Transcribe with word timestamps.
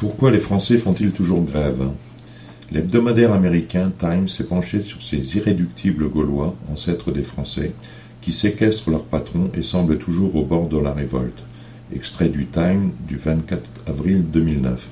Pourquoi 0.00 0.30
les 0.30 0.40
Français 0.40 0.78
font-ils 0.78 1.10
toujours 1.10 1.44
grève? 1.44 1.90
L'hebdomadaire 2.72 3.34
américain 3.34 3.92
Time 3.98 4.30
s'est 4.30 4.44
penché 4.44 4.80
sur 4.80 5.02
ces 5.02 5.36
irréductibles 5.36 6.08
Gaulois, 6.08 6.54
ancêtres 6.72 7.12
des 7.12 7.22
Français, 7.22 7.72
qui 8.22 8.32
séquestrent 8.32 8.88
leur 8.90 9.02
patron 9.02 9.50
et 9.52 9.62
semblent 9.62 9.98
toujours 9.98 10.34
au 10.36 10.42
bord 10.42 10.68
de 10.68 10.78
la 10.78 10.92
révolte. 10.92 11.42
Extrait 11.94 12.30
du 12.30 12.46
Time 12.46 12.92
du 13.06 13.18
24 13.18 13.60
avril 13.88 14.24
2009. 14.32 14.88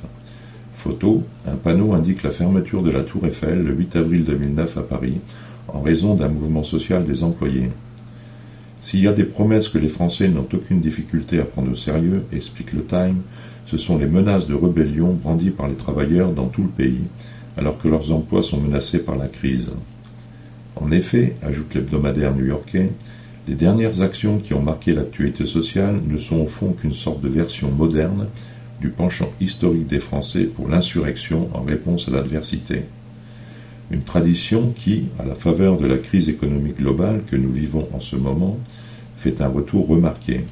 Photo 0.74 1.22
Un 1.46 1.56
panneau 1.56 1.94
indique 1.94 2.22
la 2.22 2.30
fermeture 2.30 2.82
de 2.82 2.90
la 2.90 3.02
Tour 3.02 3.24
Eiffel 3.24 3.64
le 3.64 3.72
8 3.72 3.96
avril 3.96 4.24
2009 4.24 4.76
à 4.76 4.82
Paris, 4.82 5.20
en 5.68 5.80
raison 5.80 6.16
d'un 6.16 6.28
mouvement 6.28 6.64
social 6.64 7.06
des 7.06 7.22
employés. 7.22 7.70
S'il 8.80 9.00
y 9.00 9.08
a 9.08 9.12
des 9.12 9.24
promesses 9.24 9.68
que 9.68 9.78
les 9.78 9.88
Français 9.88 10.28
n'ont 10.28 10.46
aucune 10.52 10.80
difficulté 10.80 11.40
à 11.40 11.44
prendre 11.44 11.72
au 11.72 11.74
sérieux, 11.74 12.24
explique 12.32 12.72
le 12.72 12.84
Time, 12.84 13.22
ce 13.66 13.76
sont 13.76 13.98
les 13.98 14.06
menaces 14.06 14.46
de 14.46 14.54
rébellion 14.54 15.12
brandies 15.12 15.50
par 15.50 15.66
les 15.68 15.74
travailleurs 15.74 16.32
dans 16.32 16.46
tout 16.46 16.62
le 16.62 16.68
pays, 16.68 17.02
alors 17.56 17.76
que 17.76 17.88
leurs 17.88 18.12
emplois 18.12 18.42
sont 18.42 18.60
menacés 18.60 19.00
par 19.00 19.16
la 19.16 19.26
crise. 19.26 19.70
En 20.76 20.92
effet, 20.92 21.34
ajoute 21.42 21.74
l'hebdomadaire 21.74 22.34
new-yorkais, 22.34 22.90
les 23.48 23.54
dernières 23.54 24.00
actions 24.00 24.38
qui 24.38 24.54
ont 24.54 24.62
marqué 24.62 24.94
l'actualité 24.94 25.44
sociale 25.44 26.00
ne 26.06 26.16
sont 26.16 26.36
au 26.36 26.46
fond 26.46 26.72
qu'une 26.72 26.92
sorte 26.92 27.20
de 27.20 27.28
version 27.28 27.70
moderne 27.70 28.26
du 28.80 28.90
penchant 28.90 29.32
historique 29.40 29.88
des 29.88 29.98
Français 29.98 30.44
pour 30.44 30.68
l'insurrection 30.68 31.48
en 31.52 31.62
réponse 31.62 32.06
à 32.08 32.12
l'adversité. 32.12 32.82
Une 33.90 34.02
tradition 34.02 34.74
qui, 34.76 35.04
à 35.18 35.24
la 35.24 35.34
faveur 35.34 35.78
de 35.78 35.86
la 35.86 35.96
crise 35.96 36.28
économique 36.28 36.76
globale 36.76 37.22
que 37.24 37.36
nous 37.36 37.50
vivons 37.50 37.88
en 37.94 38.00
ce 38.00 38.16
moment, 38.16 38.58
fait 39.16 39.40
un 39.40 39.48
retour 39.48 39.88
remarqué. 39.88 40.44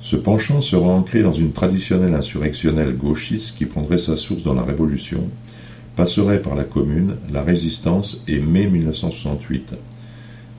Ce 0.00 0.16
penchant 0.16 0.60
sera 0.60 0.88
ancré 0.88 1.22
dans 1.22 1.32
une 1.32 1.52
traditionnelle 1.52 2.14
insurrectionnelle 2.14 2.94
gauchiste 2.94 3.56
qui 3.56 3.64
prendrait 3.64 3.98
sa 3.98 4.18
source 4.18 4.42
dans 4.42 4.52
la 4.52 4.62
Révolution, 4.62 5.24
passerait 5.96 6.42
par 6.42 6.54
la 6.54 6.64
Commune, 6.64 7.16
la 7.32 7.42
Résistance 7.42 8.22
et 8.28 8.38
mai 8.38 8.66
1968. 8.66 9.74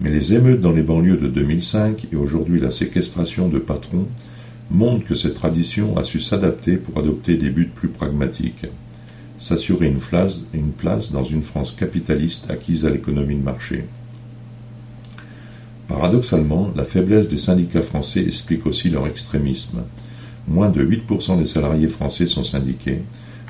Mais 0.02 0.10
les 0.10 0.34
émeutes 0.34 0.62
dans 0.62 0.72
les 0.72 0.82
banlieues 0.82 1.18
de 1.18 1.28
2005 1.28 2.08
et 2.12 2.16
aujourd'hui 2.16 2.60
la 2.60 2.72
séquestration 2.72 3.50
de 3.50 3.60
patrons 3.60 4.08
montrent 4.72 5.06
que 5.06 5.16
cette 5.16 5.36
tradition 5.36 5.96
a 5.98 6.04
su 6.04 6.20
s'adapter 6.20 6.78
pour 6.78 6.98
adopter 6.98 7.36
des 7.36 7.52
buts 7.52 7.70
plus 7.74 7.90
pragmatiques 7.90 8.66
s'assurer 9.42 9.88
une 9.88 10.72
place, 10.72 11.12
dans 11.12 11.24
une 11.24 11.42
France 11.42 11.72
capitaliste 11.72 12.50
acquise 12.52 12.86
à 12.86 12.92
l'économie 12.92 13.36
de 13.36 13.44
marché. 13.44 13.86
Paradoxalement, 15.88 16.72
la 16.76 16.86
faiblesse 16.86 17.28
des 17.28 17.40
syndicats 17.40 17.82
français 17.82 18.22
explique 18.22 18.68
aussi 18.68 18.90
leur 18.90 19.08
extrémisme. 19.08 19.84
Moins 20.48 20.70
de 20.70 20.86
8% 20.86 21.40
des 21.40 21.48
salariés 21.48 21.88
français 21.88 22.28
sont 22.28 22.44
syndiqués, 22.44 23.02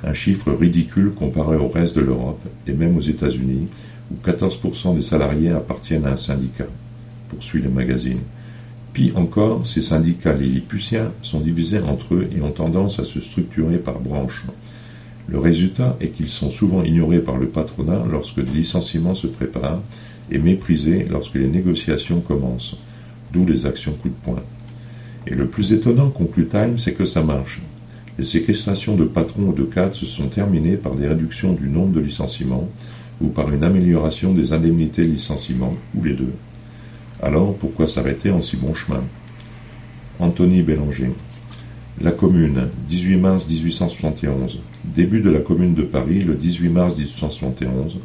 un 0.04 0.14
chiffre 0.14 0.52
ridicule 0.54 1.12
comparé 1.12 1.58
au 1.58 1.68
reste 1.68 1.96
de 1.96 2.02
l'Europe 2.02 2.44
et 2.68 2.74
même 2.74 2.98
aux 2.98 3.02
États-Unis, 3.02 3.68
où 4.10 4.16
14% 4.28 4.96
des 4.96 5.02
salariés 5.02 5.52
appartiennent 5.52 6.06
à 6.06 6.14
un 6.14 6.18
syndicat, 6.18 6.68
poursuit 7.30 7.62
le 7.62 7.70
magazine. 7.70 8.22
Puis 8.94 9.12
encore, 9.16 9.68
ces 9.68 9.82
syndicats 9.82 10.34
lilliputiens 10.34 11.12
sont 11.22 11.42
divisés 11.42 11.80
entre 11.80 12.16
eux 12.16 12.30
et 12.36 12.42
ont 12.42 12.52
tendance 12.52 13.00
à 13.00 13.06
se 13.06 13.20
structurer 13.20 13.78
par 13.78 14.00
branches. 14.00 14.46
Le 15.32 15.40
résultat 15.40 15.96
est 16.02 16.10
qu'ils 16.10 16.30
sont 16.30 16.52
souvent 16.52 16.84
ignorés 16.84 17.20
par 17.22 17.38
le 17.38 17.48
patronat 17.48 18.04
lorsque 18.12 18.44
des 18.44 18.52
licenciements 18.52 19.16
se 19.16 19.28
préparent 19.28 19.82
et 20.30 20.38
méprisés 20.38 21.08
lorsque 21.10 21.36
les 21.36 21.48
négociations 21.48 22.20
commencent, 22.20 22.76
d'où 23.32 23.46
les 23.46 23.66
actions 23.66 23.94
coup 23.94 24.10
de 24.10 24.14
poing. 24.26 24.44
Et 25.28 25.34
le 25.34 25.48
plus 25.48 25.72
étonnant, 25.72 26.10
conclut 26.10 26.48
Time, 26.48 26.78
c'est 26.78 26.92
que 26.92 27.06
ça 27.06 27.24
marche. 27.24 27.62
Les 28.18 28.26
séquestrations 28.26 28.98
de 28.98 29.06
patrons 29.06 29.48
ou 29.48 29.54
de 29.54 29.64
cadres 29.64 29.96
se 29.96 30.06
sont 30.06 30.28
terminées 30.28 30.76
par 30.76 30.96
des 30.96 31.08
réductions 31.08 31.54
du 31.54 31.70
nombre 31.70 31.94
de 31.94 32.02
licenciements 32.02 32.68
ou 33.22 33.30
par 33.30 33.54
une 33.54 33.64
amélioration 33.64 34.34
des 34.34 34.52
indemnités 34.52 35.06
de 35.06 35.12
licenciement, 35.12 35.76
ou 35.96 36.04
les 36.04 36.14
deux. 36.14 36.34
Alors 37.22 37.56
pourquoi 37.56 37.88
s'arrêter 37.88 38.32
en 38.32 38.42
si 38.42 38.58
bon 38.58 38.74
chemin? 38.74 39.04
Anthony 40.20 40.62
Bélanger. 40.62 41.12
La 42.04 42.12
Commune, 42.12 42.68
18 42.90 43.18
mars 43.18 43.48
1871. 43.48 44.58
Début 44.96 45.22
de 45.22 45.30
la 45.30 45.38
Commune 45.38 45.76
de 45.76 45.84
Paris, 45.84 46.24
le 46.24 46.34
18 46.34 46.70
mars 46.70 46.98
1871. 46.98 48.00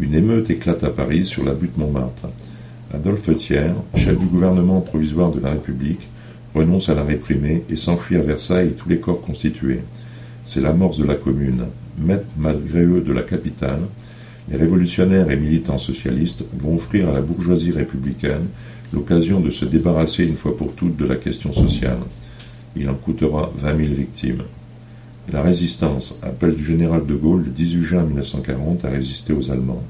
Une 0.00 0.14
émeute 0.14 0.48
éclate 0.48 0.82
à 0.82 0.88
Paris 0.88 1.26
sur 1.26 1.44
la 1.44 1.52
butte 1.52 1.76
Montmartre. 1.76 2.30
Adolphe 2.90 3.36
Thiers, 3.36 3.74
chef 3.96 4.18
du 4.18 4.24
gouvernement 4.24 4.80
provisoire 4.80 5.30
de 5.30 5.40
la 5.40 5.50
République, 5.50 6.08
renonce 6.54 6.88
à 6.88 6.94
la 6.94 7.02
réprimer 7.02 7.64
et 7.68 7.76
s'enfuit 7.76 8.16
à 8.16 8.22
Versailles 8.22 8.76
tous 8.78 8.88
les 8.88 8.98
corps 8.98 9.20
constitués. 9.20 9.80
C'est 10.46 10.62
l'amorce 10.62 10.96
de 10.96 11.04
la 11.04 11.16
Commune. 11.16 11.66
Maître 11.98 12.24
malgré 12.38 12.82
eux 12.84 13.02
de 13.02 13.12
la 13.12 13.22
capitale, 13.22 13.80
les 14.50 14.56
révolutionnaires 14.56 15.30
et 15.30 15.36
militants 15.36 15.78
socialistes 15.78 16.44
vont 16.58 16.76
offrir 16.76 17.10
à 17.10 17.12
la 17.12 17.20
bourgeoisie 17.20 17.72
républicaine 17.72 18.46
l'occasion 18.94 19.40
de 19.40 19.50
se 19.50 19.66
débarrasser 19.66 20.24
une 20.24 20.36
fois 20.36 20.56
pour 20.56 20.72
toutes 20.72 20.96
de 20.96 21.04
la 21.04 21.16
question 21.16 21.52
sociale. 21.52 21.98
Il 22.76 22.88
en 22.90 22.94
coûtera 22.94 23.52
vingt 23.56 23.74
mille 23.74 23.94
victimes. 23.94 24.42
La 25.32 25.42
résistance, 25.42 26.18
appel 26.22 26.54
du 26.54 26.64
général 26.64 27.06
de 27.06 27.14
Gaulle 27.14 27.44
le 27.44 27.50
18 27.50 27.82
juin 27.82 28.02
1940 28.02 28.84
à 28.84 28.90
résister 28.90 29.32
aux 29.32 29.50
Allemands. 29.50 29.82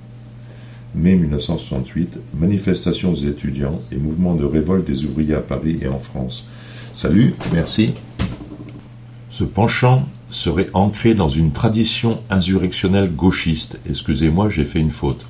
Mai 0.94 1.17
1968, 1.17 2.19
manifestations 2.39 3.12
des 3.12 3.27
étudiants 3.27 3.81
et 3.91 3.97
mouvements 3.97 4.37
de 4.37 4.44
révolte 4.44 4.87
des 4.87 5.05
ouvriers 5.05 5.34
à 5.34 5.41
Paris 5.41 5.78
et 5.83 5.89
en 5.89 5.99
France. 5.99 6.47
Salut, 6.93 7.34
merci. 7.53 7.94
Ce 9.31 9.43
penchant 9.43 10.06
serait 10.31 10.69
ancré 10.75 11.15
dans 11.15 11.28
une 11.28 11.50
tradition 11.50 12.21
insurrectionnelle 12.31 13.12
gauchiste. 13.12 13.81
Excusez-moi, 13.89 14.49
j'ai 14.50 14.65
fait 14.65 14.78
une 14.78 14.93
faute. 14.93 15.27